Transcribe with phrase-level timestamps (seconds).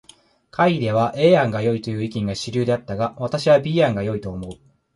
[0.49, 4.53] 会議では A 案がよいという意見が主流であったが、私は B 案が良いと思う。